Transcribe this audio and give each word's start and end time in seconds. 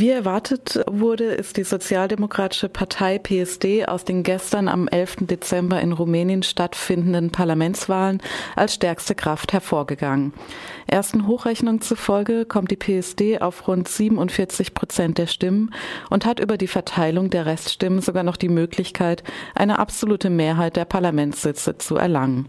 Wie 0.00 0.08
erwartet 0.08 0.80
wurde, 0.90 1.24
ist 1.24 1.58
die 1.58 1.62
Sozialdemokratische 1.62 2.70
Partei 2.70 3.18
PSD 3.18 3.84
aus 3.84 4.02
den 4.02 4.22
gestern 4.22 4.66
am 4.66 4.88
11. 4.88 5.26
Dezember 5.26 5.78
in 5.78 5.92
Rumänien 5.92 6.42
stattfindenden 6.42 7.32
Parlamentswahlen 7.32 8.22
als 8.56 8.72
stärkste 8.72 9.14
Kraft 9.14 9.52
hervorgegangen. 9.52 10.32
Ersten 10.86 11.26
Hochrechnungen 11.26 11.82
zufolge 11.82 12.46
kommt 12.46 12.70
die 12.70 12.76
PSD 12.76 13.42
auf 13.42 13.68
rund 13.68 13.88
47 13.88 14.72
Prozent 14.72 15.18
der 15.18 15.26
Stimmen 15.26 15.70
und 16.08 16.24
hat 16.24 16.40
über 16.40 16.56
die 16.56 16.66
Verteilung 16.66 17.28
der 17.28 17.44
Reststimmen 17.44 18.00
sogar 18.00 18.22
noch 18.22 18.38
die 18.38 18.48
Möglichkeit, 18.48 19.22
eine 19.54 19.78
absolute 19.78 20.30
Mehrheit 20.30 20.76
der 20.76 20.86
Parlamentssitze 20.86 21.76
zu 21.76 21.96
erlangen. 21.96 22.48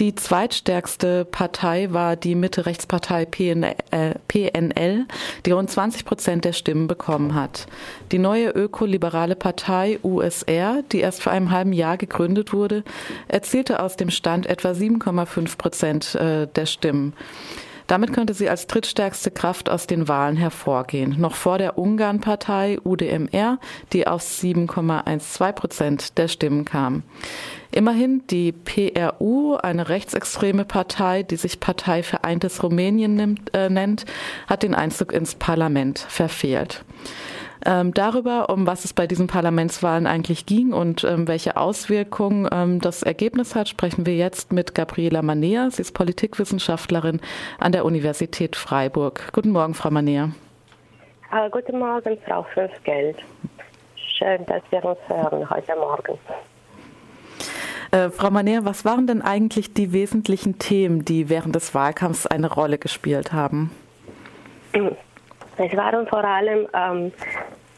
Die 0.00 0.14
zweitstärkste 0.14 1.24
Partei 1.24 1.88
war 1.90 2.14
die 2.14 2.36
Mitte-Rechtspartei 2.36 3.24
PNL, 3.24 3.74
äh, 3.90 5.04
die 5.44 5.50
rund 5.50 5.68
20 5.68 6.04
Prozent 6.04 6.44
der 6.44 6.52
Stimmen 6.52 6.86
bekommen 6.86 7.34
hat. 7.34 7.66
Die 8.12 8.20
neue 8.20 8.50
ökoliberale 8.50 9.34
Partei 9.34 9.98
USR, 10.04 10.84
die 10.92 11.00
erst 11.00 11.24
vor 11.24 11.32
einem 11.32 11.50
halben 11.50 11.72
Jahr 11.72 11.96
gegründet 11.96 12.52
wurde, 12.52 12.84
erzielte 13.26 13.82
aus 13.82 13.96
dem 13.96 14.10
Stand 14.10 14.46
etwa 14.46 14.70
7,5 14.70 15.58
Prozent 15.58 16.14
äh, 16.14 16.46
der 16.46 16.66
Stimmen. 16.66 17.12
Damit 17.88 18.12
könnte 18.12 18.34
sie 18.34 18.50
als 18.50 18.66
drittstärkste 18.66 19.30
Kraft 19.30 19.70
aus 19.70 19.86
den 19.86 20.08
Wahlen 20.08 20.36
hervorgehen, 20.36 21.16
noch 21.18 21.34
vor 21.34 21.56
der 21.56 21.78
Ungarn-Partei 21.78 22.78
UDMR, 22.84 23.58
die 23.94 24.06
auf 24.06 24.22
7,12 24.22 25.52
Prozent 25.52 26.18
der 26.18 26.28
Stimmen 26.28 26.66
kam. 26.66 27.02
Immerhin 27.70 28.26
die 28.28 28.52
PRU, 28.52 29.56
eine 29.56 29.88
rechtsextreme 29.88 30.64
Partei, 30.64 31.22
die 31.22 31.36
sich 31.36 31.60
Partei 31.60 32.02
Vereintes 32.02 32.62
Rumänien 32.62 33.14
nimmt, 33.14 33.54
äh, 33.54 33.68
nennt, 33.68 34.04
hat 34.46 34.62
den 34.62 34.74
Einzug 34.74 35.12
ins 35.12 35.34
Parlament 35.34 35.98
verfehlt. 35.98 36.84
Ähm, 37.66 37.92
darüber, 37.92 38.50
um 38.50 38.66
was 38.66 38.84
es 38.84 38.92
bei 38.92 39.06
diesen 39.06 39.26
Parlamentswahlen 39.26 40.06
eigentlich 40.06 40.46
ging 40.46 40.72
und 40.72 41.04
ähm, 41.04 41.26
welche 41.26 41.56
Auswirkungen 41.56 42.48
ähm, 42.52 42.80
das 42.80 43.02
Ergebnis 43.02 43.54
hat, 43.54 43.68
sprechen 43.68 44.06
wir 44.06 44.14
jetzt 44.14 44.52
mit 44.52 44.74
Gabriela 44.74 45.22
Manea. 45.22 45.68
Sie 45.70 45.82
ist 45.82 45.92
Politikwissenschaftlerin 45.92 47.20
an 47.58 47.72
der 47.72 47.84
Universität 47.84 48.54
Freiburg. 48.54 49.32
Guten 49.32 49.50
Morgen, 49.50 49.74
Frau 49.74 49.90
Manea. 49.90 50.30
Uh, 51.30 51.50
guten 51.50 51.78
Morgen, 51.78 52.16
Frau 52.26 52.44
Fünfgeld. 52.54 53.18
Schön, 53.96 54.46
dass 54.46 54.62
wir 54.70 54.84
uns 54.84 54.98
hören 55.08 55.50
heute 55.50 55.76
Morgen. 55.76 56.18
Äh, 57.90 58.10
Frau 58.10 58.30
Manea, 58.30 58.60
was 58.64 58.84
waren 58.84 59.06
denn 59.06 59.22
eigentlich 59.22 59.72
die 59.72 59.92
wesentlichen 59.92 60.58
Themen, 60.58 61.04
die 61.04 61.28
während 61.28 61.54
des 61.54 61.74
Wahlkampfs 61.74 62.26
eine 62.26 62.52
Rolle 62.52 62.78
gespielt 62.78 63.32
haben? 63.32 63.70
Es 64.72 65.76
waren 65.76 66.06
vor 66.06 66.24
allem 66.24 66.68
ähm, 66.74 67.12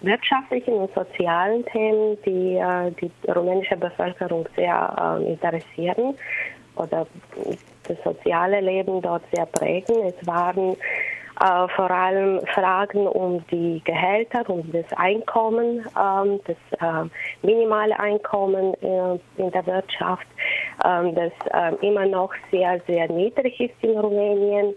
wirtschaftlichen 0.02 0.74
und 0.74 0.92
sozialen 0.94 1.64
Themen, 1.66 2.18
die 2.26 2.56
äh, 2.56 2.90
die 3.00 3.10
rumänische 3.30 3.76
Bevölkerung 3.76 4.48
sehr 4.56 5.18
äh, 5.20 5.32
interessieren 5.32 6.14
oder 6.76 7.06
das 7.84 7.96
soziale 8.04 8.60
Leben 8.60 9.00
dort 9.02 9.22
sehr 9.32 9.46
prägen. 9.46 9.94
Es 10.06 10.26
waren 10.26 10.76
äh, 11.40 11.68
vor 11.74 11.90
allem 11.90 12.40
Fragen 12.54 13.06
um 13.06 13.44
die 13.50 13.80
Gehälter, 13.84 14.48
um 14.48 14.70
das 14.72 14.86
Einkommen, 14.96 15.86
ähm, 15.98 16.40
das 16.46 16.56
äh, 16.80 17.08
minimale 17.42 17.98
Einkommen 17.98 18.74
äh, 18.82 19.18
in 19.40 19.50
der 19.50 19.66
Wirtschaft, 19.66 20.26
ähm, 20.84 21.14
das 21.14 21.32
ähm, 21.52 21.78
immer 21.80 22.06
noch 22.06 22.32
sehr, 22.50 22.80
sehr 22.86 23.10
niedrig 23.10 23.58
ist 23.60 23.74
in 23.82 23.98
Rumänien. 23.98 24.74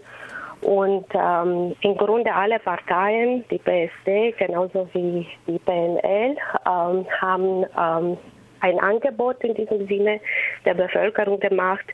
Und 0.62 1.04
ähm, 1.12 1.76
im 1.82 1.96
Grunde 1.98 2.34
alle 2.34 2.58
Parteien, 2.58 3.44
die 3.50 3.58
PSD 3.58 4.32
genauso 4.38 4.88
wie 4.94 5.26
die 5.46 5.58
PNL, 5.58 6.36
ähm, 6.66 7.06
haben 7.20 7.66
ähm, 7.78 8.16
ein 8.64 8.80
Angebot 8.80 9.44
in 9.44 9.54
diesem 9.54 9.86
Sinne 9.86 10.20
der 10.64 10.74
Bevölkerung 10.74 11.38
gemacht. 11.38 11.84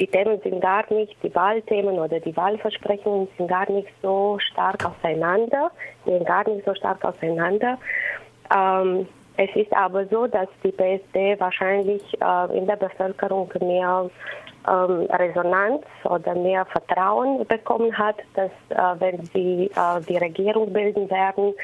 Die 0.00 0.08
Themen 0.08 0.40
sind 0.42 0.60
gar 0.60 0.84
nicht, 0.92 1.16
die 1.22 1.32
Wahlthemen 1.34 1.98
oder 1.98 2.18
die 2.18 2.36
Wahlversprechen 2.36 3.28
sind 3.38 3.48
gar 3.48 3.70
nicht 3.70 3.88
so 4.02 4.36
stark 4.40 4.84
auseinander, 4.84 5.70
gehen 6.04 6.24
gar 6.24 6.48
nicht 6.48 6.64
so 6.66 6.74
stark 6.74 7.04
auseinander. 7.04 7.78
Ähm, 8.54 9.06
es 9.36 9.54
ist 9.54 9.72
aber 9.72 10.06
so, 10.06 10.26
dass 10.26 10.48
die 10.64 10.72
PSD 10.72 11.38
wahrscheinlich 11.38 12.02
äh, 12.20 12.58
in 12.58 12.66
der 12.66 12.76
Bevölkerung 12.76 13.52
mehr 13.60 14.10
ähm, 14.66 15.06
Resonanz 15.10 15.84
oder 16.04 16.34
mehr 16.34 16.64
Vertrauen 16.64 17.46
bekommen 17.46 17.96
hat, 17.96 18.16
dass 18.34 18.50
äh, 18.70 19.00
wenn 19.00 19.24
sie 19.26 19.70
äh, 19.76 20.00
die 20.08 20.16
Regierung 20.16 20.72
bilden 20.72 21.08
werden, 21.08 21.54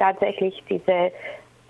tatsächlich 0.00 0.60
diese 0.68 1.12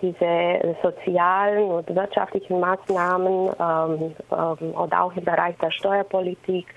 diese 0.01 0.75
sozialen 0.81 1.65
und 1.71 1.95
wirtschaftlichen 1.95 2.59
Maßnahmen 2.59 3.51
ähm, 3.59 4.15
ähm, 4.31 4.75
oder 4.75 5.03
auch 5.03 5.15
im 5.15 5.23
Bereich 5.23 5.55
der 5.57 5.71
Steuerpolitik 5.71 6.67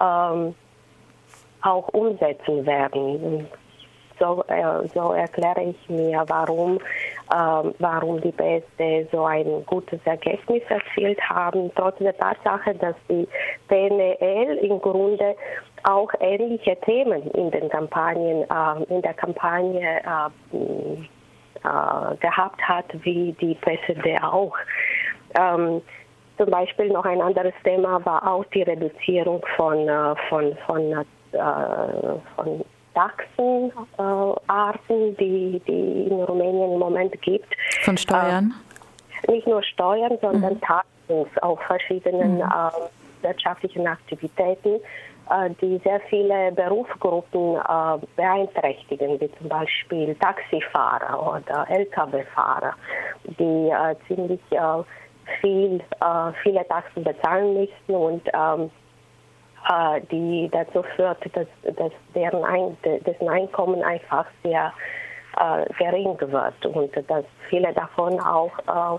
ähm, 0.00 0.54
auch 1.62 1.88
umsetzen 1.88 2.64
werden. 2.66 3.46
So, 4.18 4.44
äh, 4.48 4.86
so 4.94 5.12
erkläre 5.12 5.62
ich 5.62 5.88
mir, 5.88 6.22
warum, 6.28 6.76
äh, 6.76 7.72
warum 7.78 8.20
die 8.20 8.32
PSD 8.32 9.08
so 9.10 9.24
ein 9.24 9.64
gutes 9.64 10.00
Ergebnis 10.04 10.62
erzielt 10.68 11.18
haben, 11.22 11.70
trotz 11.74 11.96
der 11.98 12.16
Tatsache, 12.16 12.74
dass 12.74 12.94
die 13.08 13.26
PNL 13.68 14.58
im 14.60 14.78
Grunde 14.80 15.34
auch 15.84 16.10
ähnliche 16.20 16.76
Themen 16.82 17.22
in 17.30 17.50
den 17.50 17.70
Kampagnen, 17.70 18.42
äh, 18.42 18.94
in 18.94 19.00
der 19.00 19.14
Kampagne 19.14 20.00
äh, 20.00 21.06
äh, 21.64 22.16
gehabt 22.16 22.60
hat, 22.62 22.86
wie 23.02 23.32
die 23.40 23.54
PSD 23.54 24.22
auch. 24.22 24.54
Ähm, 25.38 25.80
zum 26.38 26.50
Beispiel 26.50 26.88
noch 26.88 27.04
ein 27.04 27.20
anderes 27.20 27.52
Thema 27.64 28.04
war 28.06 28.26
auch 28.26 28.44
die 28.46 28.62
Reduzierung 28.62 29.44
von, 29.56 29.86
äh, 29.88 30.14
von, 30.28 30.56
von, 30.66 30.92
äh, 30.92 31.04
von 32.34 32.64
Taxenarten, 32.94 35.16
die, 35.18 35.60
die 35.66 36.08
in 36.08 36.22
Rumänien 36.22 36.72
im 36.72 36.78
Moment 36.78 37.20
gibt. 37.22 37.54
Von 37.82 37.98
Steuern? 37.98 38.54
Äh, 39.28 39.32
nicht 39.32 39.46
nur 39.46 39.62
Steuern, 39.62 40.16
sondern 40.20 40.54
mhm. 40.54 40.60
Taxen 40.60 41.26
auf 41.42 41.60
verschiedenen 41.62 42.36
mhm. 42.36 42.42
äh, 42.42 42.70
wirtschaftlichen 43.22 43.86
Aktivitäten, 43.86 44.76
äh, 44.76 44.80
die 45.60 45.80
sehr 45.84 46.00
viele 46.08 46.52
Berufsgruppen 46.52 47.56
äh, 47.56 48.06
beeinträchtigen, 48.16 49.20
wie 49.20 49.30
zum 49.38 49.48
Beispiel 49.48 50.14
Taxifahrer 50.16 51.36
oder 51.36 51.66
Lkw-Fahrer, 51.70 52.74
die 53.24 53.70
äh, 53.70 53.94
ziemlich 54.06 54.40
äh, 54.50 54.82
viel, 55.40 55.80
viele 56.42 56.66
Taxen 56.66 57.04
bezahlen 57.04 57.54
müssen 57.54 57.94
und 57.94 58.22
ähm, 58.34 58.70
äh, 59.68 60.00
die 60.10 60.48
dazu 60.50 60.82
führt, 60.96 61.18
dass, 61.36 61.46
dass 61.76 61.92
deren 62.14 62.44
Ein 62.44 62.76
dessen 62.82 63.28
Einkommen 63.28 63.82
einfach 63.82 64.26
sehr 64.42 64.72
äh, 65.38 65.66
gering 65.78 66.16
wird 66.20 66.66
und 66.66 67.10
dass 67.10 67.24
viele 67.48 67.72
davon 67.74 68.18
auch 68.20 68.52
äh, 68.66 68.98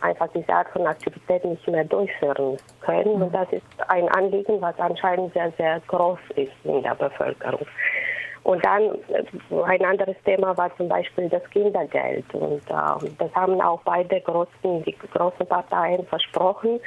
einfach 0.00 0.28
diese 0.34 0.52
Art 0.52 0.68
von 0.70 0.86
Aktivität 0.86 1.44
nicht 1.44 1.66
mehr 1.68 1.84
durchführen 1.84 2.56
können. 2.80 3.22
Und 3.22 3.34
das 3.34 3.50
ist 3.52 3.62
ein 3.88 4.08
Anliegen, 4.08 4.60
was 4.60 4.78
anscheinend 4.78 5.32
sehr, 5.32 5.52
sehr 5.58 5.80
groß 5.86 6.18
ist 6.36 6.52
in 6.64 6.82
der 6.82 6.94
Bevölkerung. 6.94 7.66
Und 8.42 8.64
dann 8.64 8.82
äh, 8.82 9.62
ein 9.64 9.84
anderes 9.84 10.16
Thema 10.24 10.56
war 10.56 10.74
zum 10.76 10.88
Beispiel 10.88 11.28
das 11.28 11.42
Kindergeld. 11.50 12.24
Und 12.34 12.62
äh, 12.68 13.10
das 13.18 13.34
haben 13.34 13.60
auch 13.60 13.80
beide 13.84 14.20
großen, 14.20 14.82
die 14.84 14.96
großen 15.12 15.46
Parteien 15.46 16.06
versprochen, 16.06 16.80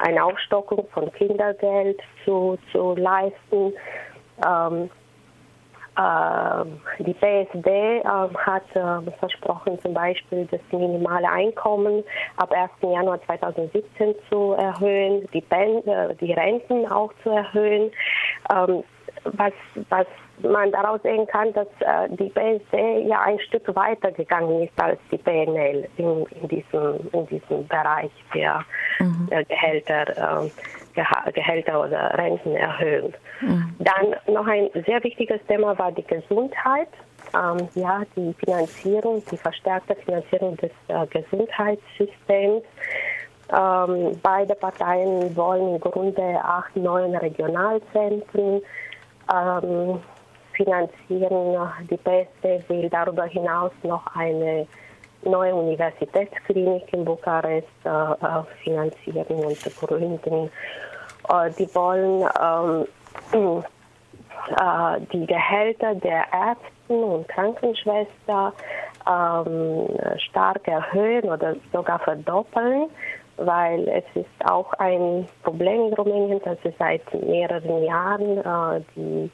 eine 0.00 0.24
Aufstockung 0.24 0.86
von 0.92 1.12
Kindergeld 1.12 2.00
zu, 2.24 2.58
zu 2.72 2.94
leisten. 2.96 3.74
Ähm, 4.44 4.84
äh, 4.84 4.88
die 5.96 7.14
PSD 7.14 7.66
äh, 7.66 8.02
hat 8.04 8.64
äh, 8.74 9.10
versprochen, 9.18 9.78
zum 9.80 9.94
Beispiel 9.94 10.46
das 10.50 10.60
minimale 10.72 11.28
Einkommen 11.28 12.02
ab 12.36 12.52
1. 12.52 12.70
Januar 12.82 13.20
2017 13.26 14.14
zu 14.28 14.52
erhöhen, 14.52 15.28
die, 15.32 15.44
äh, 15.50 16.14
die 16.20 16.32
Renten 16.32 16.90
auch 16.90 17.12
zu 17.22 17.30
erhöhen. 17.30 17.92
Ähm, 18.52 18.82
was, 19.24 19.52
was 19.88 20.06
man 20.42 20.72
daraus 20.72 21.00
sehen 21.02 21.26
kann, 21.28 21.52
dass 21.52 21.68
äh, 21.80 22.08
die 22.10 22.28
BSD 22.28 23.06
ja 23.06 23.20
ein 23.20 23.38
Stück 23.40 23.74
weiter 23.74 24.10
gegangen 24.10 24.64
ist 24.64 24.82
als 24.82 24.98
die 25.10 25.16
PNL 25.16 25.88
in, 25.96 26.26
in, 26.42 26.48
diesem, 26.48 27.08
in 27.12 27.26
diesem 27.28 27.66
Bereich 27.68 28.10
der, 28.34 28.64
mhm. 28.98 29.28
Gehälter, 29.48 30.50
Gehälter 31.32 31.82
oder 31.82 32.16
Rentenerhöhung. 32.16 33.14
Mhm. 33.40 33.76
Dann 33.78 34.34
noch 34.34 34.46
ein 34.46 34.70
sehr 34.86 35.02
wichtiges 35.02 35.40
Thema 35.46 35.76
war 35.78 35.92
die 35.92 36.04
Gesundheit. 36.04 36.88
Ähm, 37.34 37.68
ja, 37.74 38.02
die 38.16 38.34
Finanzierung, 38.34 39.22
die 39.30 39.36
verstärkte 39.36 39.96
Finanzierung 39.96 40.56
des 40.58 40.70
äh, 40.88 41.06
Gesundheitssystems. 41.06 42.62
Ähm, 43.52 44.18
beide 44.22 44.54
Parteien 44.54 45.34
wollen 45.36 45.74
im 45.74 45.80
Grunde 45.80 46.40
acht 46.42 46.74
neuen 46.76 47.14
Regionalzentren 47.16 48.62
ähm, 49.32 50.00
finanzieren. 50.52 51.56
Die 51.90 51.96
PSD 51.96 52.68
will 52.68 52.88
darüber 52.88 53.24
hinaus 53.24 53.72
noch 53.82 54.06
eine 54.14 54.66
neue 55.24 55.54
Universitätsklinik 55.54 56.92
in 56.92 57.04
Bukarest 57.04 57.66
äh, 57.84 58.42
finanzieren 58.62 59.44
und 59.44 59.76
gründen. 59.76 60.50
Äh, 61.28 61.50
die 61.58 61.74
wollen 61.74 62.28
ähm, 62.40 63.64
äh, 64.50 65.00
die 65.12 65.26
Gehälter 65.26 65.94
der 65.94 66.24
Ärzte 66.32 66.92
und 66.92 67.26
Krankenschwestern 67.28 68.52
ähm, 69.06 69.88
stark 70.18 70.66
erhöhen 70.68 71.24
oder 71.24 71.56
sogar 71.72 71.98
verdoppeln, 71.98 72.88
weil 73.36 73.88
es 73.88 74.04
ist 74.14 74.50
auch 74.50 74.72
ein 74.74 75.26
Problem 75.42 75.88
in 75.88 75.94
Rumänien, 75.94 76.40
dass 76.44 76.58
es 76.64 76.74
seit 76.78 77.02
mehreren 77.14 77.84
Jahren 77.84 78.38
äh, 78.38 78.80
die 78.96 79.30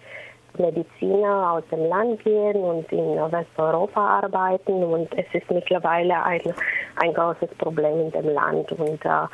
Mediziner 0.61 1.53
aus 1.53 1.65
dem 1.71 1.87
Land 1.87 2.23
gehen 2.23 2.57
und 2.57 2.91
in 2.93 3.17
Westeuropa 3.33 4.21
arbeiten 4.23 4.85
und 4.85 5.09
es 5.17 5.27
ist 5.33 5.51
mittlerweile 5.51 6.23
ein, 6.23 6.43
ein 6.97 7.15
großes 7.15 7.51
Problem 7.59 8.01
in 8.01 8.11
dem 8.13 8.29
Land 8.35 8.71
und 8.73 9.05
äh, 9.05 9.27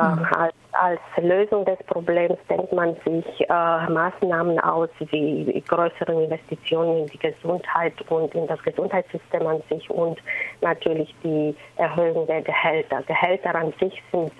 mhm. 0.00 0.26
als, 0.36 0.54
als, 0.72 1.00
Lösung 1.20 1.64
des 1.64 1.78
Problems 1.86 2.36
denkt 2.48 2.72
man 2.72 2.96
sich 3.04 3.40
äh, 3.40 3.90
Maßnahmen 3.90 4.58
aus 4.60 4.88
wie 5.10 5.62
größere 5.68 6.24
Investitionen 6.24 7.02
in 7.02 7.06
die 7.06 7.18
Gesundheit 7.18 7.94
und 8.10 8.34
in 8.34 8.46
das 8.46 8.62
Gesundheitssystem 8.62 9.46
an 9.46 9.62
sich 9.68 9.88
und 9.90 10.18
natürlich 10.60 11.14
die 11.22 11.54
Erhöhung 11.76 12.26
der 12.26 12.42
Gehälter. 12.42 13.02
Gehälter 13.02 13.54
an 13.54 13.72
sich 13.80 14.02
sind 14.10 14.32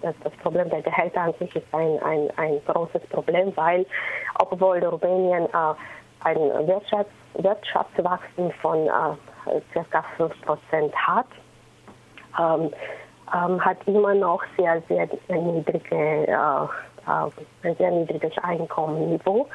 das, 0.00 0.14
das 0.22 0.32
Problem 0.42 0.70
der 0.70 0.82
Gehälter 0.82 1.20
an 1.22 1.34
sich 1.38 1.54
ist 1.56 1.66
ein, 1.72 1.98
ein, 2.02 2.30
ein 2.36 2.60
großes 2.66 3.02
Problem, 3.10 3.52
weil 3.56 3.84
obwohl 4.38 4.78
Rumänien 4.84 5.46
äh, 5.46 5.74
ein 6.24 6.66
Wirtschafts, 6.66 7.12
Wirtschaftswachstum 7.34 8.50
von 8.62 8.86
äh, 8.86 9.60
ca. 9.72 10.04
5% 10.18 10.92
hat, 10.94 11.26
ähm, 12.38 12.70
ähm, 13.34 13.64
hat 13.64 13.76
immer 13.86 14.14
noch 14.14 14.42
sehr, 14.56 14.82
sehr 14.88 15.08
niedrige, 15.28 15.94
äh, 15.94 16.32
äh, 16.32 17.68
ein 17.68 17.76
sehr 17.76 17.90
niedriges 17.90 18.32
Einkommenniveau, 18.42 19.46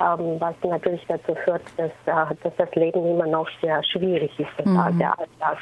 ähm, 0.00 0.36
was 0.40 0.54
natürlich 0.62 1.04
dazu 1.08 1.34
führt, 1.44 1.62
dass, 1.76 1.90
äh, 2.06 2.34
dass 2.42 2.56
das 2.56 2.74
Leben 2.74 3.06
immer 3.06 3.26
noch 3.26 3.48
sehr 3.60 3.82
schwierig 3.84 4.32
ist, 4.38 4.66
mhm. 4.66 4.98
der 4.98 5.18
Alltag. 5.18 5.58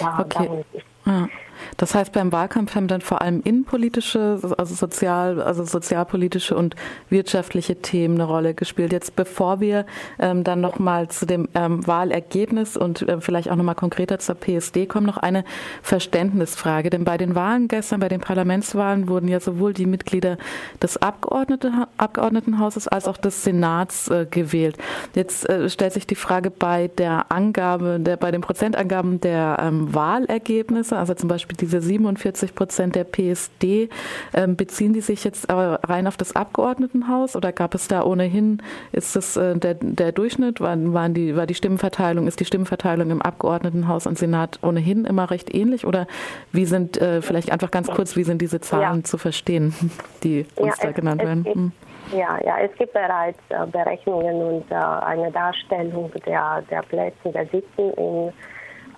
Da, 0.00 0.18
okay. 0.20 0.64
Ja. 1.06 1.28
Das 1.76 1.94
heißt, 1.94 2.12
beim 2.12 2.32
Wahlkampf 2.32 2.74
haben 2.74 2.88
dann 2.88 3.00
vor 3.00 3.22
allem 3.22 3.40
innenpolitische, 3.42 4.40
also 4.56 4.74
sozial, 4.74 5.40
also 5.40 5.64
sozialpolitische 5.64 6.56
und 6.56 6.74
wirtschaftliche 7.10 7.76
Themen 7.76 8.14
eine 8.14 8.24
Rolle 8.24 8.54
gespielt. 8.54 8.92
Jetzt, 8.92 9.16
bevor 9.16 9.60
wir 9.60 9.86
ähm, 10.18 10.44
dann 10.44 10.60
nochmal 10.60 11.08
zu 11.08 11.26
dem 11.26 11.48
ähm, 11.54 11.86
Wahlergebnis 11.86 12.76
und 12.76 13.02
äh, 13.08 13.20
vielleicht 13.20 13.50
auch 13.50 13.56
nochmal 13.56 13.74
konkreter 13.74 14.18
zur 14.18 14.34
PSD 14.34 14.86
kommen, 14.86 15.06
noch 15.06 15.16
eine 15.16 15.44
Verständnisfrage. 15.82 16.90
Denn 16.90 17.04
bei 17.04 17.16
den 17.16 17.34
Wahlen 17.34 17.68
gestern, 17.68 18.00
bei 18.00 18.08
den 18.08 18.20
Parlamentswahlen 18.20 19.08
wurden 19.08 19.28
ja 19.28 19.40
sowohl 19.40 19.72
die 19.72 19.86
Mitglieder 19.86 20.38
des 20.82 20.96
Abgeordnete, 20.96 21.88
Abgeordnetenhauses 21.96 22.88
als 22.88 23.06
auch 23.06 23.16
des 23.16 23.44
Senats 23.44 24.08
äh, 24.08 24.26
gewählt. 24.30 24.76
Jetzt 25.14 25.48
äh, 25.48 25.68
stellt 25.68 25.92
sich 25.92 26.06
die 26.06 26.14
Frage 26.14 26.50
bei 26.50 26.88
der 26.88 27.30
Angabe, 27.30 27.98
der, 28.00 28.16
bei 28.16 28.30
den 28.30 28.40
Prozentangaben 28.40 29.20
der 29.20 29.58
ähm, 29.60 29.94
Wahlergebnisse, 29.94 30.96
also 30.96 31.14
zum 31.14 31.28
Beispiel 31.28 31.47
diese 31.54 31.80
47 31.80 32.54
Prozent 32.54 32.94
der 32.94 33.04
PSD, 33.04 33.88
ähm, 34.34 34.56
beziehen 34.56 34.92
die 34.92 35.00
sich 35.00 35.24
jetzt 35.24 35.50
aber 35.50 35.80
rein 35.84 36.06
auf 36.06 36.16
das 36.16 36.34
Abgeordnetenhaus 36.36 37.36
oder 37.36 37.52
gab 37.52 37.74
es 37.74 37.88
da 37.88 38.02
ohnehin, 38.02 38.62
ist 38.92 39.16
das 39.16 39.36
äh, 39.36 39.56
der, 39.56 39.74
der 39.74 40.12
Durchschnitt, 40.12 40.60
waren, 40.60 40.94
waren 40.94 41.14
die, 41.14 41.36
war 41.36 41.46
die 41.46 41.54
Stimmenverteilung, 41.54 42.26
ist 42.26 42.40
die 42.40 42.44
Stimmenverteilung 42.44 43.10
im 43.10 43.22
Abgeordnetenhaus 43.22 44.06
und 44.06 44.18
Senat 44.18 44.58
ohnehin 44.62 45.04
immer 45.04 45.30
recht 45.30 45.54
ähnlich 45.54 45.86
oder 45.86 46.06
wie 46.52 46.64
sind, 46.64 47.00
äh, 47.00 47.22
vielleicht 47.22 47.50
einfach 47.50 47.70
ganz 47.70 47.88
kurz, 47.88 48.16
wie 48.16 48.24
sind 48.24 48.42
diese 48.42 48.60
Zahlen 48.60 48.98
ja. 48.98 49.04
zu 49.04 49.18
verstehen, 49.18 49.74
die 50.22 50.46
uns 50.56 50.76
ja, 50.78 50.86
da 50.86 50.92
genannt 50.92 51.22
werden? 51.22 51.44
Hm. 51.44 51.72
Ja, 52.12 52.38
ja, 52.42 52.58
es 52.60 52.74
gibt 52.76 52.94
bereits 52.94 53.38
äh, 53.50 53.66
Berechnungen 53.66 54.36
und 54.36 54.70
äh, 54.70 54.74
eine 54.74 55.30
Darstellung 55.30 56.10
der, 56.26 56.62
der 56.70 56.80
Plätze 56.82 57.30
der 57.32 57.44
Sitzen 57.46 57.92
in 57.96 58.32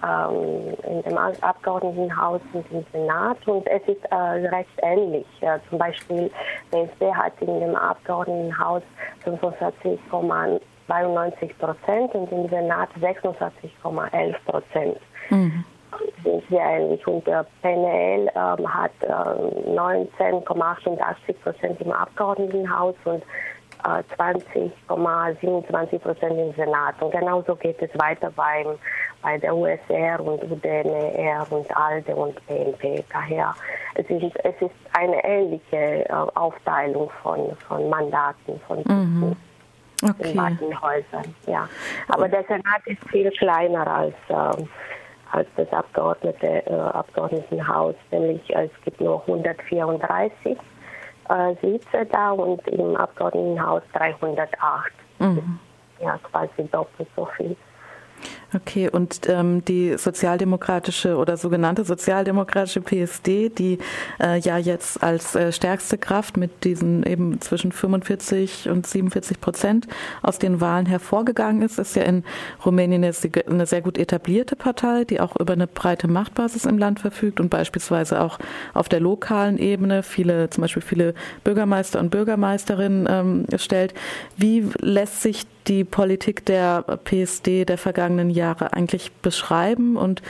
ähm, 0.02 0.74
in 0.88 1.02
dem 1.02 1.18
Abgeordnetenhaus 1.18 2.40
und 2.52 2.64
im 2.70 2.84
Senat 2.92 3.38
und 3.46 3.66
es 3.66 3.82
ist 3.86 4.02
äh, 4.10 4.14
recht 4.14 4.70
ähnlich. 4.82 5.26
Äh, 5.40 5.58
zum 5.68 5.78
Beispiel 5.78 6.30
PSD 6.70 7.12
hat 7.14 7.34
in 7.40 7.60
dem 7.60 7.76
Abgeordnetenhaus 7.76 8.82
45,92 9.24 11.54
Prozent 11.58 12.14
und 12.14 12.32
im 12.32 12.48
Senat 12.48 12.88
46,11 13.00 14.34
Prozent. 14.46 14.96
Mhm. 15.30 15.64
Sind 16.22 16.44
sehr 16.48 16.64
ähnlich. 16.64 17.04
Und 17.06 17.26
der 17.26 17.44
PNL 17.62 18.30
ähm, 18.34 18.74
hat 18.74 18.92
äh, 19.02 19.08
19,88 19.08 21.34
Prozent 21.42 21.80
im 21.80 21.92
Abgeordnetenhaus 21.92 22.94
und 23.04 23.22
20,27 23.84 25.98
Prozent 25.98 26.38
im 26.38 26.54
Senat. 26.54 26.94
Und 27.00 27.10
genauso 27.12 27.56
geht 27.56 27.82
es 27.82 27.90
weiter 27.98 28.30
beim, 28.34 28.78
bei 29.22 29.36
der 29.38 29.54
USR 29.54 30.20
und 30.20 30.42
UDNR 30.44 31.46
und 31.50 31.76
ALDE 31.76 32.14
und 32.14 32.46
BNP. 32.46 33.04
Daher 33.12 33.54
es 33.94 34.08
ist 34.08 34.36
es 34.44 34.54
ist 34.60 34.70
eine 34.92 35.24
ähnliche 35.24 36.08
äh, 36.08 36.12
Aufteilung 36.12 37.10
von, 37.22 37.56
von 37.68 37.88
Mandaten 37.88 38.60
von 38.66 38.82
mhm. 38.86 39.36
okay. 40.02 40.30
in 40.30 40.36
beiden 40.36 40.80
Häusern. 40.80 41.34
Ja. 41.46 41.68
Aber 42.08 42.28
der 42.28 42.44
Senat 42.44 42.86
ist 42.86 43.02
viel 43.10 43.30
kleiner 43.32 43.86
als, 43.86 44.14
äh, 44.28 44.64
als 45.32 45.48
das 45.56 45.72
Abgeordnete, 45.72 46.66
äh, 46.66 46.72
Abgeordnetenhaus, 46.72 47.94
nämlich 48.10 48.42
es 48.54 48.70
gibt 48.84 49.00
nur 49.00 49.20
134 49.22 50.56
äh, 51.30 51.54
Sitze 51.60 52.06
da 52.10 52.32
und 52.32 52.66
im 52.68 52.96
Abgeordnetenhaus 52.96 53.82
308. 53.92 54.92
Mhm. 55.18 55.58
Ja, 56.00 56.18
quasi 56.18 56.68
doppelt 56.70 57.08
so 57.14 57.26
viel. 57.36 57.56
Okay, 58.52 58.88
und 58.90 59.28
ähm, 59.28 59.64
die 59.64 59.96
sozialdemokratische 59.96 61.16
oder 61.16 61.36
sogenannte 61.36 61.84
sozialdemokratische 61.84 62.80
PSD, 62.80 63.48
die 63.48 63.78
äh, 64.20 64.40
ja 64.40 64.58
jetzt 64.58 65.00
als 65.04 65.36
äh, 65.36 65.52
stärkste 65.52 65.98
Kraft 65.98 66.36
mit 66.36 66.64
diesen 66.64 67.04
eben 67.04 67.40
zwischen 67.40 67.70
45 67.70 68.68
und 68.68 68.88
47 68.88 69.40
Prozent 69.40 69.86
aus 70.22 70.40
den 70.40 70.60
Wahlen 70.60 70.86
hervorgegangen 70.86 71.62
ist, 71.62 71.78
ist 71.78 71.94
ja 71.94 72.02
in 72.02 72.24
Rumänien 72.64 73.04
eine 73.04 73.66
sehr 73.66 73.82
gut 73.82 73.98
etablierte 73.98 74.56
Partei, 74.56 75.04
die 75.04 75.20
auch 75.20 75.36
über 75.36 75.52
eine 75.52 75.68
breite 75.68 76.08
Machtbasis 76.08 76.64
im 76.64 76.76
Land 76.76 76.98
verfügt 76.98 77.38
und 77.38 77.50
beispielsweise 77.50 78.20
auch 78.20 78.40
auf 78.74 78.88
der 78.88 78.98
lokalen 78.98 79.58
Ebene 79.58 80.02
viele, 80.02 80.50
zum 80.50 80.62
Beispiel 80.62 80.82
viele 80.82 81.14
Bürgermeister 81.44 82.00
und 82.00 82.10
Bürgermeisterinnen 82.10 83.06
ähm, 83.08 83.58
stellt. 83.58 83.94
Wie 84.36 84.66
lässt 84.80 85.22
sich 85.22 85.46
die 85.66 85.84
Politik 85.84 86.44
der 86.46 86.82
PSD 87.04 87.64
der 87.64 87.78
vergangenen 87.78 88.30
Jahre 88.30 88.72
eigentlich 88.72 89.12
beschreiben? 89.12 89.96
Und 89.96 90.22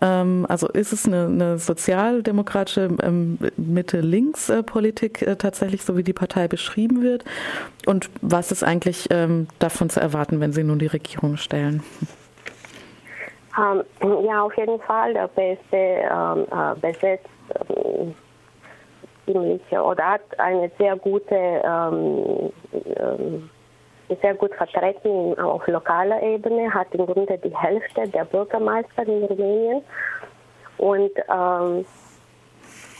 ähm, 0.00 0.46
also 0.48 0.68
ist 0.68 0.92
es 0.92 1.06
eine, 1.06 1.26
eine 1.26 1.58
sozialdemokratische 1.58 2.88
ähm, 3.02 3.38
Mitte-Links-Politik 3.56 5.22
äh, 5.22 5.36
tatsächlich, 5.36 5.82
so 5.82 5.96
wie 5.96 6.02
die 6.02 6.12
Partei 6.12 6.48
beschrieben 6.48 7.02
wird? 7.02 7.24
Und 7.86 8.10
was 8.22 8.52
ist 8.52 8.62
eigentlich 8.62 9.08
ähm, 9.10 9.48
davon 9.58 9.90
zu 9.90 10.00
erwarten, 10.00 10.40
wenn 10.40 10.52
Sie 10.52 10.64
nun 10.64 10.78
die 10.78 10.86
Regierung 10.86 11.36
stellen? 11.36 11.82
Ähm, 13.58 13.82
ja, 14.24 14.42
auf 14.42 14.56
jeden 14.56 14.80
Fall. 14.80 15.14
Der 15.14 15.28
PSD 15.28 15.72
ähm, 15.72 16.46
äh, 16.50 16.74
besetzt 16.80 17.28
ähm, 17.68 18.14
ziemlich 19.26 19.62
oder 19.72 20.12
hat 20.12 20.22
eine 20.38 20.70
sehr 20.78 20.96
gute 20.96 21.34
sehr 24.16 24.34
gut 24.34 24.54
vertreten 24.54 25.38
auf 25.38 25.66
lokaler 25.66 26.22
Ebene, 26.22 26.72
hat 26.72 26.94
im 26.94 27.06
Grunde 27.06 27.38
die 27.38 27.56
Hälfte 27.56 28.08
der 28.08 28.24
Bürgermeister 28.24 29.06
in 29.06 29.24
Rumänien 29.24 29.82
und, 30.78 31.10
ähm, 31.30 31.84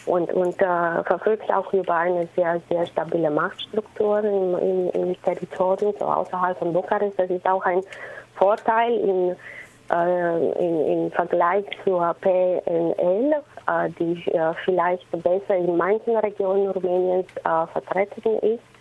und, 0.06 0.32
und 0.32 0.60
äh, 0.60 1.04
verfügt 1.04 1.50
auch 1.52 1.72
über 1.72 1.94
eine 1.94 2.28
sehr, 2.36 2.60
sehr 2.68 2.86
stabile 2.86 3.30
Machtstruktur 3.30 4.20
im, 4.20 4.58
im, 4.58 4.90
im 4.90 5.22
Territorium, 5.22 5.94
so 5.98 6.04
außerhalb 6.04 6.58
von 6.58 6.72
Bukarest. 6.72 7.18
Das 7.18 7.30
ist 7.30 7.46
auch 7.46 7.64
ein 7.64 7.82
Vorteil 8.36 8.92
in, 8.92 9.36
äh, 9.90 11.02
im 11.04 11.10
Vergleich 11.12 11.64
zur 11.84 12.14
PNL, 12.20 13.32
äh, 13.66 13.90
die 13.98 14.30
äh, 14.30 14.52
vielleicht 14.64 15.10
besser 15.10 15.56
in 15.56 15.76
manchen 15.76 16.16
Regionen 16.16 16.70
Rumäniens 16.70 17.26
vertreten 17.72 18.38
ist 18.38 18.77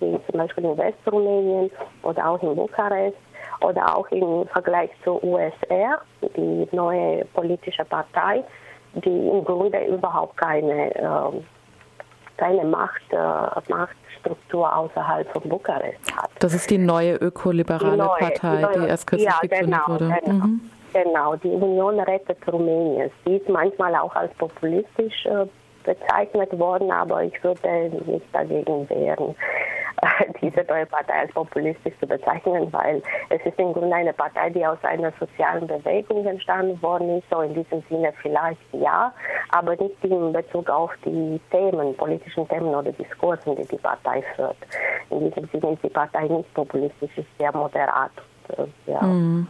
wie 0.00 0.18
zum 0.30 0.38
Beispiel 0.38 0.64
in 0.64 0.78
Westrumänien 0.78 1.70
oder 2.02 2.28
auch 2.28 2.42
in 2.42 2.54
Bukarest 2.54 3.16
oder 3.60 3.96
auch 3.96 4.08
im 4.10 4.46
Vergleich 4.48 4.90
zur 5.04 5.22
USR, 5.22 6.00
die 6.36 6.68
neue 6.72 7.24
politische 7.26 7.84
Partei, 7.84 8.44
die 8.94 9.28
im 9.28 9.44
Grunde 9.44 9.84
überhaupt 9.86 10.36
keine, 10.36 10.94
äh, 10.94 11.40
keine 12.36 12.64
Macht, 12.64 13.02
äh, 13.10 13.72
Machtstruktur 13.72 14.76
außerhalb 14.76 15.30
von 15.32 15.42
Bukarest 15.48 16.16
hat. 16.16 16.30
Das 16.38 16.54
ist 16.54 16.70
die 16.70 16.78
neue 16.78 17.16
ökoliberale 17.16 17.92
die 17.92 17.98
neue, 17.98 18.18
Partei, 18.18 18.56
die, 18.56 18.62
neue, 18.62 18.80
die, 18.80 18.88
erst 18.88 19.06
kürzlich 19.06 19.28
ja, 19.28 19.38
gegründet 19.40 19.80
genau, 19.86 19.88
wurde. 19.88 20.16
Genau. 20.24 20.46
Mhm. 20.46 20.70
Genau, 20.92 21.36
die 21.36 21.48
Union 21.48 22.00
rettet 22.00 22.38
Rumäniens. 22.50 23.12
Die 23.26 23.36
ist 23.36 23.48
manchmal 23.48 23.94
auch 23.96 24.14
als 24.16 24.32
populistisch 24.34 25.26
äh, 25.26 25.44
bezeichnet 25.84 26.58
worden, 26.58 26.90
aber 26.90 27.24
ich 27.24 27.44
würde 27.44 27.90
mich 28.06 28.22
dagegen 28.32 28.88
wehren, 28.88 29.34
diese 30.40 30.64
neue 30.68 30.86
Partei 30.86 31.20
als 31.20 31.32
populistisch 31.32 31.94
zu 32.00 32.06
bezeichnen, 32.06 32.72
weil 32.72 33.02
es 33.30 33.44
ist 33.44 33.58
im 33.58 33.72
Grunde 33.72 33.94
eine 33.94 34.12
Partei, 34.12 34.50
die 34.50 34.66
aus 34.66 34.78
einer 34.82 35.12
sozialen 35.18 35.66
Bewegung 35.66 36.26
entstanden 36.26 36.80
worden 36.82 37.18
ist. 37.18 37.28
So 37.30 37.40
in 37.40 37.54
diesem 37.54 37.82
Sinne 37.88 38.12
vielleicht 38.22 38.60
ja, 38.72 39.12
aber 39.50 39.76
nicht 39.76 40.02
in 40.02 40.32
Bezug 40.32 40.68
auf 40.70 40.92
die 41.04 41.40
Themen, 41.50 41.96
politischen 41.96 42.48
Themen 42.48 42.74
oder 42.74 42.92
Diskursen, 42.92 43.56
die 43.56 43.66
die 43.66 43.76
Partei 43.76 44.22
führt. 44.34 44.56
In 45.10 45.30
diesem 45.30 45.48
Sinne 45.48 45.72
ist 45.72 45.84
die 45.84 45.90
Partei 45.90 46.26
nicht 46.28 46.52
populistisch, 46.54 47.16
ist 47.16 47.38
sehr 47.38 47.54
moderat. 47.54 48.12
Und, 48.56 48.68
äh, 48.86 48.92
ja. 48.92 49.02
Mhm 49.02 49.46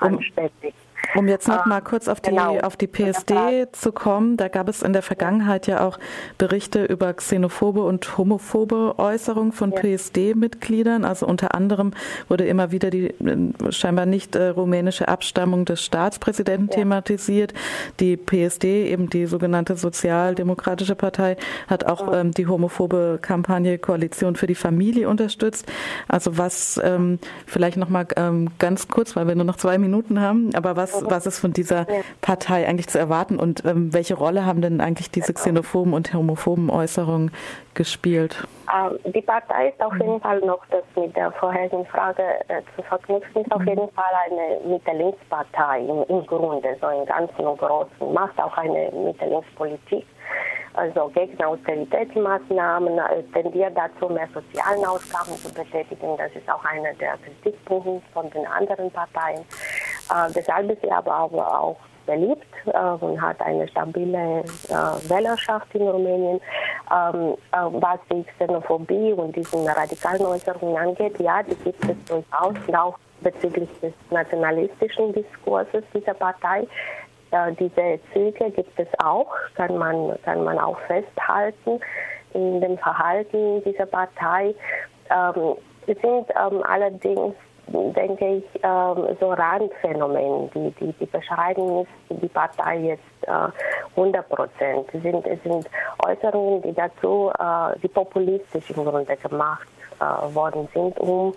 anständig. 0.00 0.74
Um 1.16 1.28
jetzt 1.28 1.48
noch 1.48 1.66
mal 1.66 1.80
kurz 1.80 2.08
auf 2.08 2.20
die, 2.20 2.30
genau. 2.30 2.58
auf 2.60 2.76
die 2.76 2.86
PSD 2.86 3.68
zu 3.72 3.92
kommen, 3.92 4.36
da 4.36 4.48
gab 4.48 4.68
es 4.68 4.82
in 4.82 4.92
der 4.92 5.02
Vergangenheit 5.02 5.66
ja 5.66 5.86
auch 5.86 5.98
Berichte 6.38 6.84
über 6.84 7.12
xenophobe 7.12 7.82
und 7.82 8.16
homophobe 8.16 8.94
Äußerungen 8.98 9.52
von 9.52 9.72
ja. 9.72 9.80
PSD-Mitgliedern. 9.80 11.04
Also 11.04 11.26
unter 11.26 11.54
anderem 11.54 11.92
wurde 12.28 12.46
immer 12.46 12.70
wieder 12.70 12.90
die 12.90 13.08
äh, 13.08 13.72
scheinbar 13.72 14.06
nicht 14.06 14.36
äh, 14.36 14.48
rumänische 14.48 15.08
Abstammung 15.08 15.64
des 15.64 15.84
Staatspräsidenten 15.84 16.68
ja. 16.68 16.74
thematisiert. 16.74 17.54
Die 17.98 18.16
PSD, 18.16 18.88
eben 18.88 19.10
die 19.10 19.26
sogenannte 19.26 19.76
Sozialdemokratische 19.76 20.94
Partei, 20.94 21.36
hat 21.66 21.84
auch 21.84 22.12
ähm, 22.12 22.30
die 22.32 22.46
homophobe 22.46 23.18
Kampagne 23.20 23.78
Koalition 23.78 24.36
für 24.36 24.46
die 24.46 24.54
Familie 24.54 25.08
unterstützt. 25.08 25.66
Also 26.08 26.38
was 26.38 26.80
ähm, 26.82 27.18
vielleicht 27.46 27.76
noch 27.76 27.88
mal 27.88 28.06
ähm, 28.16 28.48
ganz 28.58 28.88
kurz, 28.88 29.16
weil 29.16 29.26
wir 29.26 29.34
nur 29.34 29.44
noch 29.44 29.56
zwei 29.56 29.78
Minuten 29.78 30.20
haben, 30.20 30.50
aber 30.54 30.76
was 30.76 30.99
was, 31.08 31.26
ist 31.26 31.38
von 31.38 31.52
dieser 31.52 31.86
Partei 32.20 32.66
eigentlich 32.66 32.88
zu 32.88 32.98
erwarten 32.98 33.38
und 33.38 33.64
ähm, 33.64 33.92
welche 33.92 34.14
Rolle 34.14 34.44
haben 34.46 34.60
denn 34.60 34.80
eigentlich 34.80 35.10
diese 35.10 35.32
xenophoben 35.32 35.92
und 35.92 36.12
homophoben 36.12 36.70
Äußerungen 36.70 37.30
gespielt? 37.74 38.46
Ähm, 38.72 38.98
die 39.12 39.22
Partei 39.22 39.68
ist 39.68 39.80
auf 39.80 39.94
jeden 39.94 40.20
Fall 40.20 40.40
noch 40.40 40.64
das 40.70 40.84
mit 40.96 41.14
der 41.16 41.32
vorherigen 41.32 41.86
Frage 41.86 42.22
äh, 42.48 42.62
zu 42.76 42.82
verknüpfen, 42.82 43.42
ist 43.42 43.52
auf 43.52 43.64
jeden 43.66 43.88
Fall 43.90 44.12
eine 44.26 44.68
Mitte-Links-Partei 44.68 45.80
im, 45.80 46.04
im, 46.08 46.26
Grunde, 46.26 46.76
so 46.80 46.88
im 46.88 47.06
Ganzen 47.06 47.46
und 47.46 47.58
Großen, 47.58 48.12
macht 48.12 48.38
auch 48.40 48.56
eine 48.56 48.90
Mitte-Links-Politik 48.92 50.04
also 50.74 51.08
gegen 51.14 51.42
Austeritätsmaßnahmen, 51.42 52.98
äh, 52.98 53.22
tendiert 53.34 53.76
dazu, 53.76 54.08
mehr 54.12 54.28
sozialen 54.32 54.84
Ausgaben 54.84 55.32
zu 55.36 55.52
betätigen. 55.52 56.16
Das 56.16 56.30
ist 56.34 56.48
auch 56.48 56.64
einer 56.64 56.94
der 56.94 57.18
Kritikpunkte 57.18 58.02
von 58.12 58.30
den 58.30 58.46
anderen 58.46 58.90
Parteien. 58.90 59.44
Äh, 60.10 60.32
deshalb 60.34 60.70
ist 60.70 60.82
sie 60.82 60.90
aber 60.90 61.24
auch 61.24 61.76
beliebt 62.06 62.46
äh, 62.66 63.04
und 63.04 63.20
hat 63.20 63.40
eine 63.40 63.68
stabile 63.68 64.42
äh, 64.68 65.08
Wählerschaft 65.08 65.72
in 65.74 65.86
Rumänien. 65.86 66.40
Ähm, 66.90 67.36
äh, 67.52 67.80
was 67.80 68.00
die 68.10 68.24
Xenophobie 68.24 69.12
und 69.12 69.36
diesen 69.36 69.68
radikalen 69.68 70.24
Äußerungen 70.26 70.76
angeht, 70.76 71.18
ja, 71.20 71.42
die 71.42 71.54
gibt 71.56 71.84
es 71.84 72.04
durchaus, 72.06 72.56
auch 72.74 72.98
bezüglich 73.20 73.68
des 73.80 73.92
nationalistischen 74.10 75.12
Diskurses 75.12 75.84
dieser 75.94 76.14
Partei. 76.14 76.66
Äh, 77.30 77.52
diese 77.52 78.00
Züge 78.12 78.50
gibt 78.50 78.78
es 78.78 78.88
auch, 78.98 79.32
kann 79.54 79.76
man, 79.78 80.18
kann 80.24 80.42
man 80.42 80.58
auch 80.58 80.78
festhalten 80.80 81.80
in 82.34 82.60
dem 82.60 82.78
Verhalten 82.78 83.62
dieser 83.64 83.86
Partei. 83.86 84.54
Ähm, 85.10 85.56
sind 85.86 86.04
ähm, 86.06 86.62
allerdings 86.62 87.34
denke 87.70 88.36
ich, 88.36 88.44
ähm, 88.62 89.16
so 89.20 89.30
Randphänomen, 89.30 90.50
die, 90.54 90.70
die, 90.80 90.92
die 90.92 91.06
beschreiben 91.06 91.78
nicht 91.78 91.90
die 92.10 92.28
Partei 92.28 92.78
jetzt 92.78 93.02
äh, 93.22 93.50
100 93.96 94.28
Prozent. 94.28 94.86
Es 94.92 95.02
sind, 95.02 95.24
sind 95.44 95.70
Äußerungen, 96.04 96.62
die 96.62 96.74
dazu, 96.74 97.30
äh, 97.38 97.78
die 97.80 97.88
populistisch 97.88 98.70
im 98.70 98.84
Grunde 98.84 99.16
gemacht 99.16 99.68
äh, 100.00 100.34
worden 100.34 100.68
sind, 100.74 100.98
um 100.98 101.32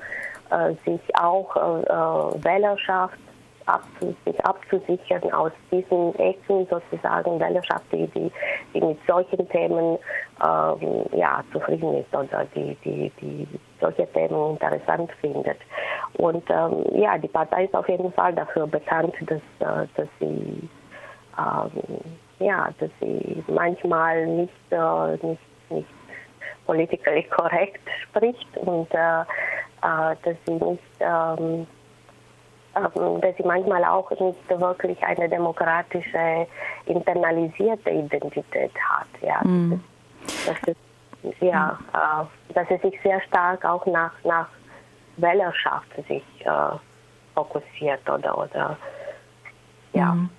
äh, 0.49 0.73
sich 0.85 1.01
auch 1.15 1.55
äh, 1.55 1.81
äh, 1.83 2.43
Wählerschaft 2.43 3.17
abzu, 3.65 4.15
sich 4.25 4.45
abzusichern 4.45 5.31
aus 5.31 5.51
diesen 5.71 6.13
echten 6.15 6.67
sozusagen 6.67 7.39
Wählerschaft, 7.39 7.85
die, 7.91 8.07
die, 8.07 8.31
die 8.73 8.81
mit 8.81 8.97
solchen 9.07 9.47
Themen 9.49 9.97
ähm, 10.43 11.05
ja, 11.13 11.43
zufrieden 11.51 11.97
ist 11.97 12.13
oder 12.13 12.45
die, 12.55 12.75
die, 12.83 13.11
die 13.21 13.47
solche 13.79 14.07
Themen 14.13 14.51
interessant 14.51 15.11
findet. 15.21 15.57
Und 16.17 16.43
ähm, 16.49 16.85
ja, 16.93 17.17
die 17.17 17.27
Partei 17.27 17.65
ist 17.65 17.75
auf 17.75 17.89
jeden 17.89 18.11
Fall 18.13 18.33
dafür 18.33 18.67
bekannt, 18.67 19.15
dass, 19.21 19.41
äh, 19.59 19.87
dass 19.95 20.07
sie 20.19 20.69
ähm, 21.37 21.81
ja, 22.39 22.69
dass 22.79 22.89
sie 22.99 23.43
manchmal 23.47 24.25
nicht, 24.27 24.53
äh, 24.71 25.11
nicht, 25.25 25.41
nicht 25.69 25.87
politisch 26.65 27.29
korrekt 27.29 27.81
spricht 28.03 28.57
und 28.57 28.91
äh, 28.93 29.23
dass 29.81 30.37
sie 30.45 30.53
nicht 30.53 30.83
ähm, 30.99 31.67
ähm, 32.75 33.21
dass 33.21 33.37
sie 33.37 33.43
manchmal 33.43 33.83
auch 33.83 34.09
nicht 34.11 34.49
wirklich 34.49 35.01
eine 35.03 35.29
demokratische, 35.29 36.47
internalisierte 36.85 37.89
Identität 37.89 38.71
hat. 38.89 39.07
Ja. 39.21 39.43
Mm. 39.43 39.83
Das 40.47 40.57
ist, 40.65 41.41
ja, 41.41 41.77
dass 42.53 42.67
sie 42.69 42.77
sich 42.77 42.99
sehr 43.03 43.21
stark 43.21 43.63
auch 43.63 43.85
nach, 43.85 44.11
nach 44.23 44.47
Wählerschaft 45.17 45.95
sich 46.07 46.23
äh, 46.39 46.77
fokussiert 47.33 48.07
oder, 48.09 48.37
oder 48.37 48.77
ja. 49.93 50.13
Mhm. 50.13 50.29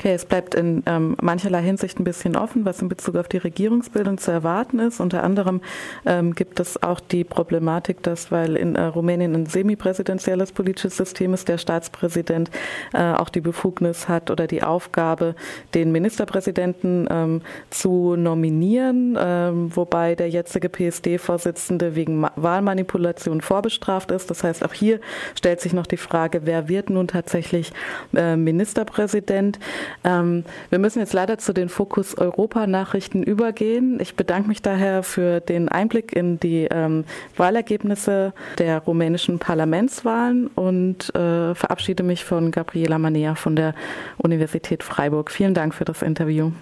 Okay, 0.00 0.14
es 0.14 0.26
bleibt 0.26 0.54
in 0.54 0.84
ähm, 0.86 1.16
mancherlei 1.20 1.60
Hinsicht 1.60 1.98
ein 1.98 2.04
bisschen 2.04 2.36
offen, 2.36 2.64
was 2.64 2.80
in 2.80 2.88
Bezug 2.88 3.16
auf 3.16 3.26
die 3.26 3.38
Regierungsbildung 3.38 4.18
zu 4.18 4.30
erwarten 4.30 4.78
ist. 4.78 5.00
Unter 5.00 5.24
anderem 5.24 5.60
ähm, 6.06 6.36
gibt 6.36 6.60
es 6.60 6.80
auch 6.80 7.00
die 7.00 7.24
Problematik, 7.24 8.00
dass, 8.04 8.30
weil 8.30 8.54
in 8.54 8.76
äh, 8.76 8.82
Rumänien 8.84 9.34
ein 9.34 9.46
semipräsidentielles 9.46 10.52
politisches 10.52 10.96
System 10.96 11.34
ist, 11.34 11.48
der 11.48 11.58
Staatspräsident 11.58 12.48
äh, 12.92 13.12
auch 13.14 13.28
die 13.28 13.40
Befugnis 13.40 14.08
hat 14.08 14.30
oder 14.30 14.46
die 14.46 14.62
Aufgabe, 14.62 15.34
den 15.74 15.90
Ministerpräsidenten 15.90 17.08
ähm, 17.10 17.42
zu 17.70 18.14
nominieren, 18.14 19.18
ähm, 19.20 19.74
wobei 19.74 20.14
der 20.14 20.30
jetzige 20.30 20.68
PSD-Vorsitzende 20.68 21.96
wegen 21.96 22.20
Ma 22.20 22.30
Wahlmanipulation 22.36 23.40
vorbestraft 23.40 24.12
ist. 24.12 24.30
Das 24.30 24.44
heißt, 24.44 24.64
auch 24.64 24.74
hier 24.74 25.00
stellt 25.34 25.60
sich 25.60 25.72
noch 25.72 25.86
die 25.86 25.96
Frage, 25.96 26.42
wer 26.44 26.68
wird 26.68 26.88
nun 26.88 27.08
tatsächlich 27.08 27.72
äh, 28.14 28.36
Ministerpräsident? 28.36 29.58
Ähm, 30.04 30.44
wir 30.70 30.78
müssen 30.78 31.00
jetzt 31.00 31.12
leider 31.12 31.38
zu 31.38 31.52
den 31.52 31.68
Fokus 31.68 32.16
Europa-Nachrichten 32.16 33.22
übergehen. 33.22 33.98
Ich 34.00 34.14
bedanke 34.14 34.48
mich 34.48 34.62
daher 34.62 35.02
für 35.02 35.40
den 35.40 35.68
Einblick 35.68 36.12
in 36.12 36.40
die 36.40 36.68
ähm, 36.70 37.04
Wahlergebnisse 37.36 38.32
der 38.58 38.78
rumänischen 38.80 39.38
Parlamentswahlen 39.38 40.48
und 40.48 41.14
äh, 41.14 41.54
verabschiede 41.54 42.02
mich 42.02 42.24
von 42.24 42.50
Gabriela 42.50 42.98
Manea 42.98 43.34
von 43.34 43.56
der 43.56 43.74
Universität 44.18 44.82
Freiburg. 44.82 45.30
Vielen 45.30 45.54
Dank 45.54 45.74
für 45.74 45.84
das 45.84 46.02
Interview. 46.02 46.52